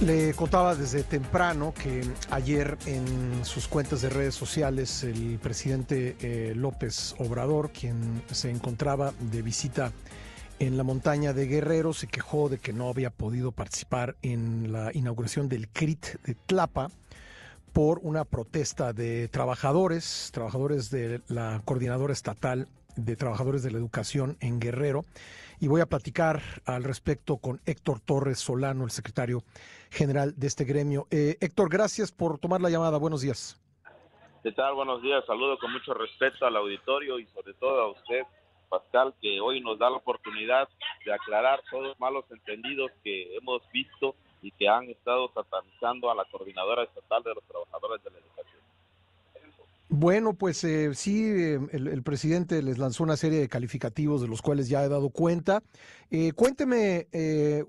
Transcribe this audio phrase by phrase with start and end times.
[0.00, 6.52] Le contaba desde temprano que ayer en sus cuentas de redes sociales el presidente eh,
[6.54, 9.92] López Obrador, quien se encontraba de visita
[10.58, 14.90] en la montaña de Guerrero, se quejó de que no había podido participar en la
[14.92, 16.90] inauguración del CRIT de Tlapa
[17.72, 24.36] por una protesta de trabajadores, trabajadores de la Coordinadora Estatal de Trabajadores de la Educación
[24.40, 25.02] en Guerrero.
[25.60, 29.42] Y voy a platicar al respecto con Héctor Torres Solano, el secretario
[29.90, 31.06] general de este gremio.
[31.10, 32.98] Eh, Héctor, gracias por tomar la llamada.
[32.98, 33.60] Buenos días.
[34.42, 34.74] ¿Qué tal?
[34.74, 35.24] Buenos días.
[35.26, 38.22] Saludo con mucho respeto al auditorio y sobre todo a usted,
[38.68, 40.68] Pascal, que hoy nos da la oportunidad
[41.04, 46.14] de aclarar todos los malos entendidos que hemos visto y que han estado satanizando a
[46.14, 48.23] la Coordinadora Estatal de los Trabajadores de la.
[49.96, 54.42] Bueno, pues eh, sí, eh, el, presidente les lanzó una serie de calificativos de los
[54.42, 55.62] cuales ya he dado cuenta.
[56.10, 57.06] Eh, cuénteme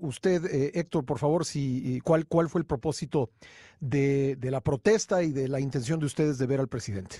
[0.00, 0.42] usted,
[0.74, 3.30] Héctor, por favor, si cuál cuál fue el propósito
[3.78, 7.14] de, la protesta y de la intención de ustedes de ver al presidente.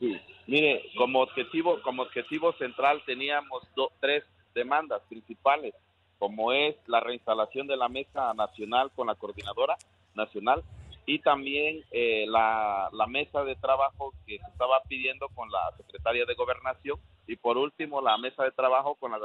[0.00, 3.68] Sí, mire, como objetivo como objetivo central teníamos
[4.00, 5.74] tres demandas principales,
[6.18, 9.76] como es la reinstalación de la mesa nacional con la coordinadora
[10.14, 10.62] nacional
[11.06, 16.34] y también eh, la, mesa de trabajo que se estaba pidiendo con la secretaria de
[16.34, 19.18] gobernación y por último la mesa de trabajo con la,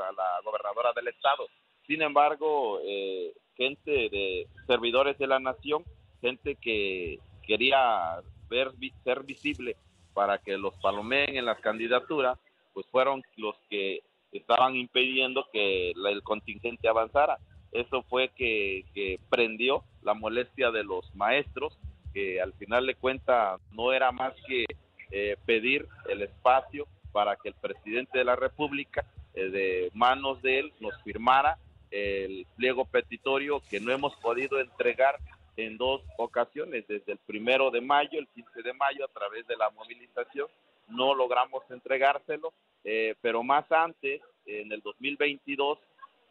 [0.43, 1.47] gobernadora del estado.
[1.87, 5.83] Sin embargo, eh, gente de servidores de la nación,
[6.21, 8.71] gente que quería ver
[9.03, 9.75] ser visible
[10.13, 12.37] para que los palomeen en las candidaturas,
[12.73, 17.37] pues fueron los que estaban impidiendo que el contingente avanzara.
[17.71, 21.77] Eso fue que, prendió la molestia de los maestros,
[22.15, 24.65] que al final de cuenta no era más que
[25.11, 30.61] eh, pedir el espacio para que el presidente de la República, eh, de manos de
[30.61, 31.59] él, nos firmara
[31.91, 35.19] el pliego petitorio que no hemos podido entregar
[35.57, 39.57] en dos ocasiones, desde el primero de mayo, el 15 de mayo, a través de
[39.57, 40.47] la movilización,
[40.87, 42.51] no logramos entregárselo,
[42.83, 45.77] eh, pero más antes, en el 2022,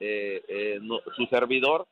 [0.00, 0.80] eh, eh
[1.14, 1.86] su servidor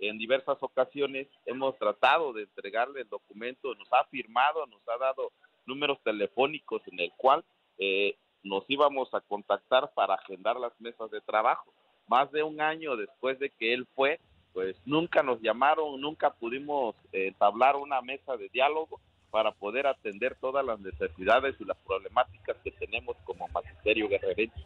[0.00, 5.30] en diversas ocasiones hemos tratado de entregarle el documento, nos ha firmado, nos ha dado
[5.66, 7.44] números telefónicos en el cual
[7.78, 11.72] eh, nos íbamos a contactar para agendar las mesas de trabajo.
[12.08, 14.18] Más de un año después de que él fue,
[14.52, 19.00] pues nunca nos llamaron, nunca pudimos entablar una mesa de diálogo
[19.30, 24.60] para poder atender todas las necesidades y las problemáticas que tenemos como magisterio guerrerense.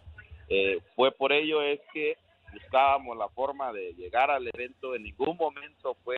[0.48, 2.16] Eh, fue por ello es que
[2.54, 6.16] buscábamos la forma de llegar al evento, en ningún momento fue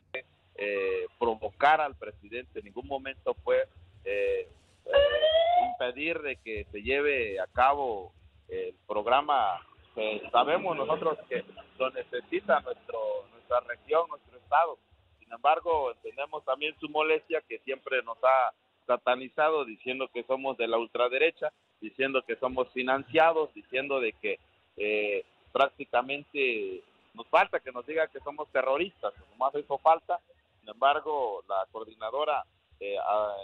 [0.55, 3.65] eh, provocar al presidente, en ningún momento fue
[4.05, 4.49] eh,
[4.87, 4.91] eh,
[5.71, 8.13] impedir de que se lleve a cabo
[8.49, 9.61] el programa
[9.95, 11.45] que sabemos nosotros que
[11.79, 12.99] lo necesita nuestro,
[13.33, 14.79] nuestra región, nuestro estado.
[15.19, 18.53] Sin embargo, entendemos también su molestia que siempre nos ha
[18.87, 24.39] satanizado diciendo que somos de la ultraderecha, diciendo que somos financiados, diciendo de que
[24.77, 25.25] eh,
[25.57, 26.83] prácticamente
[27.15, 30.21] nos falta que nos diga que somos terroristas, más eso falta.
[30.61, 32.45] Sin embargo, la coordinadora
[32.79, 32.97] eh,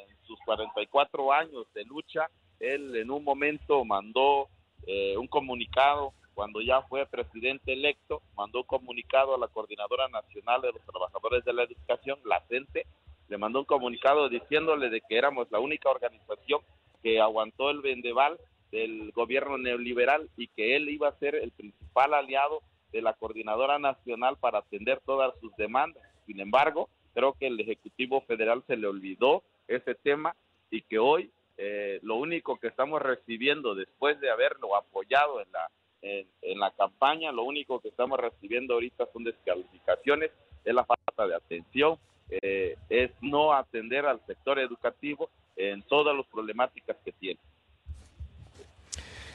[0.07, 2.29] en sus 44 años de lucha,
[2.61, 4.49] él en un momento mandó
[4.87, 10.61] eh, un comunicado, cuando ya fue presidente electo, mandó un comunicado a la Coordinadora Nacional
[10.61, 12.85] de los Trabajadores de la Educación, la CENTE,
[13.29, 16.61] le mandó un comunicado diciéndole de que éramos la única organización
[17.03, 18.39] que aguantó el vendeval
[18.73, 23.79] del gobierno neoliberal y que él iba a ser el principal aliado de la Coordinadora
[23.79, 26.03] Nacional para atender todas sus demandas.
[26.27, 30.35] Sin embargo, creo que el Ejecutivo Federal se le olvidó ese tema
[30.71, 35.71] y que hoy eh, lo único que estamos recibiendo después de haberlo apoyado en la,
[36.03, 40.31] en, la campaña, lo único que estamos recibiendo ahorita son descalificaciones,
[40.65, 41.99] es la falta de atención,
[42.31, 47.41] eh, es no atender al sector educativo en todas las problemáticas que tiene.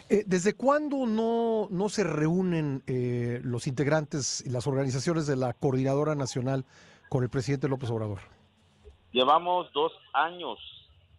[0.10, 5.54] Eh, ¿Desde cuándo no, no se reúnen eh, los integrantes y las organizaciones de la
[5.54, 6.64] Coordinadora Nacional
[7.10, 8.20] con el presidente López Obrador?
[9.12, 10.60] Llevamos dos años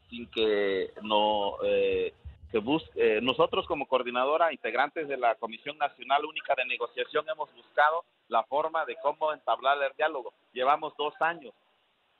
[0.08, 2.14] sin que no eh,
[2.50, 3.20] se busque.
[3.20, 8.86] nosotros como coordinadora, integrantes de la Comisión Nacional Única de Negociación, hemos buscado la forma
[8.86, 10.32] de cómo entablar el diálogo.
[10.54, 11.52] Llevamos dos años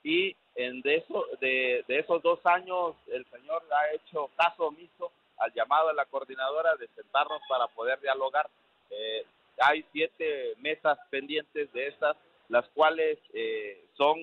[0.03, 5.11] y en de, eso, de, de esos dos años el señor ha hecho caso omiso
[5.39, 8.49] al llamado de la coordinadora de sentarnos para poder dialogar.
[8.91, 9.25] Eh,
[9.61, 12.17] hay siete mesas pendientes de estas,
[12.49, 14.19] las cuales eh, son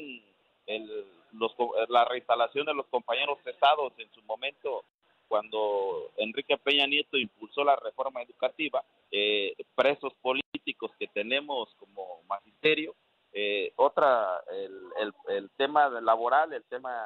[0.67, 1.53] el, los,
[1.89, 4.83] la reinstalación de los compañeros cesados en su momento
[5.27, 12.95] cuando Enrique Peña Nieto impulsó la reforma educativa, eh, presos políticos que tenemos como magisterio,
[13.33, 17.05] eh, otra, el, el, tema laboral, el tema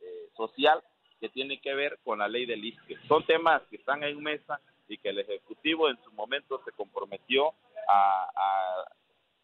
[0.00, 0.82] eh, social,
[1.22, 2.98] que tiene que ver con la ley del ISPE.
[3.06, 7.54] Son temas que están en mesa y que el Ejecutivo en su momento se comprometió
[7.88, 8.84] a,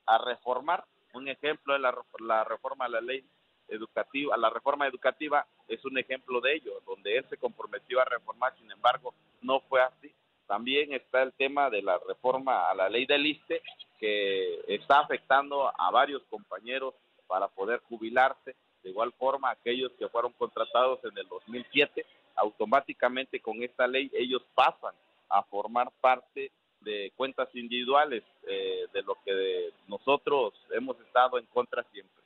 [0.05, 0.85] a, reformar.
[1.13, 3.25] Un ejemplo de la, la reforma de la ley
[3.69, 8.53] educativa, la reforma educativa es un ejemplo de ello, donde él se comprometió a reformar,
[8.59, 10.13] sin embargo, no fue así.
[10.49, 13.63] También está el tema de la reforma a la ley del ISTE,
[14.01, 16.95] que está afectando a varios compañeros
[17.29, 22.05] para poder jubilarse de igual forma, aquellos que fueron contratados en el 2007,
[22.37, 24.95] automáticamente con esta ley ellos pasan
[25.29, 31.85] a formar parte de cuentas individuales, eh, de lo que nosotros hemos estado en contra
[31.93, 32.19] siempre.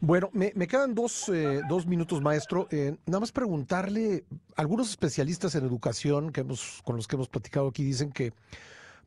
[0.00, 2.66] Bueno, me, quedan dos, eh, dos, minutos, maestro.
[2.70, 4.24] Eh, nada más preguntarle,
[4.56, 8.32] algunos especialistas en educación que hemos, con los que hemos platicado aquí dicen que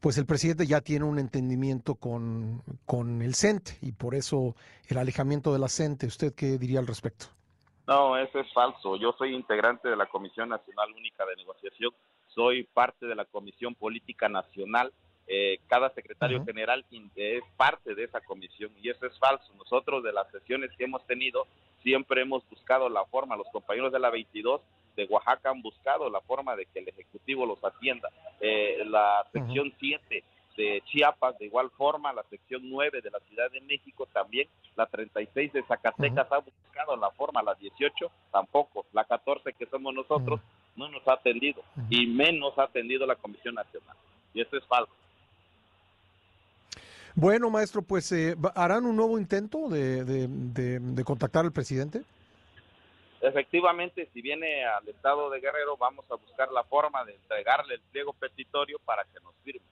[0.03, 4.53] pues el presidente ya tiene un entendimiento con, con el CENTE y por eso
[4.89, 6.07] el alejamiento de la CENTE.
[6.07, 7.27] ¿Usted qué diría al respecto?
[7.87, 8.97] No, eso es falso.
[8.97, 11.91] Yo soy integrante de la Comisión Nacional Única de Negociación,
[12.27, 14.91] soy parte de la Comisión Política Nacional.
[15.25, 16.85] Eh, cada secretario general
[17.15, 19.53] es parte de esa comisión y eso es falso.
[19.57, 21.47] Nosotros de las sesiones que hemos tenido
[21.81, 24.59] siempre hemos buscado la forma, los compañeros de la 22
[24.95, 28.09] de Oaxaca han buscado la forma de que el Ejecutivo los atienda.
[28.39, 30.23] Eh, la sección 7
[30.57, 34.85] de Chiapas, de igual forma, la sección 9 de la Ciudad de México también, la
[34.85, 40.39] 36 de Zacatecas ha buscado la forma, la 18 tampoco, la 14 que somos nosotros
[40.75, 43.95] no nos ha atendido y menos ha atendido la Comisión Nacional.
[44.33, 44.91] Y eso es falso.
[47.15, 52.03] Bueno, maestro, pues eh, ¿harán un nuevo intento de, de contactar al presidente?
[53.23, 57.81] Efectivamente, si viene al estado de Guerrero, vamos a buscar la forma de entregarle el
[57.81, 59.65] pliego petitorio para que nos firme.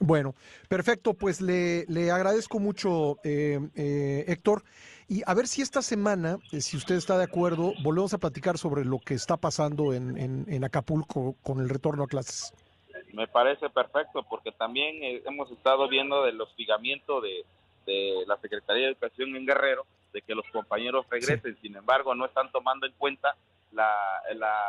[0.00, 0.34] Bueno,
[0.66, 4.62] perfecto, pues le, le agradezco mucho, eh, eh, Héctor.
[5.08, 8.56] Y a ver si esta semana, eh, si usted está de acuerdo, volvemos a platicar
[8.56, 10.16] sobre lo que está pasando en,
[10.48, 12.54] en, Acapulco con el retorno a clases.
[13.12, 17.44] Me parece perfecto, porque también hemos estado viendo del hostigamiento de,
[17.84, 22.24] de la Secretaría de Educación en Guerrero de que los compañeros regresen, sin embargo no
[22.24, 23.36] están tomando en cuenta
[23.70, 23.92] la,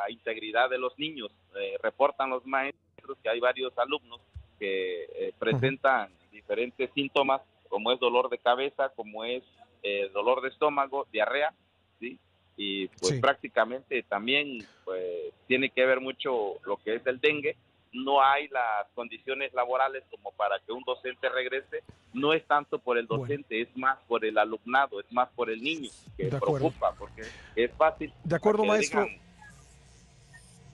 [0.10, 1.32] integridad de los niños.
[1.56, 4.20] Eh, reportan los maestros que hay varios alumnos
[4.60, 9.42] que eh, presentan diferentes síntomas, como es dolor de cabeza, como es
[9.84, 11.54] eh, dolor de estómago, diarrea,
[11.98, 12.20] ¿sí?
[12.58, 17.56] Y pues prácticamente también pues, tiene que ver mucho lo que es el dengue,
[18.04, 21.84] no hay las condiciones laborales como para que un docente regrese,
[22.14, 25.62] no es tanto por el docente, es más por el alumnado, es más por el
[25.62, 27.24] niño que preocupa, porque
[27.56, 28.14] es fácil.
[28.24, 29.08] De acuerdo, maestro.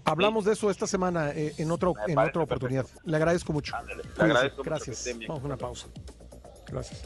[0.05, 2.85] Hablamos de eso esta semana eh, en, otro, en otra oportunidad.
[3.05, 3.73] Le agradezco mucho.
[4.17, 5.07] Le agradezco Gracias.
[5.27, 5.87] Vamos a una pausa.
[6.67, 7.03] Gracias.